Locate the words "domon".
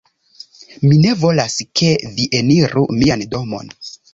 3.37-3.71